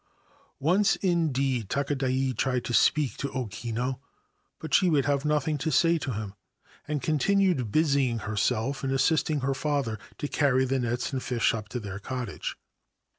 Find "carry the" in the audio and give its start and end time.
10.27-10.79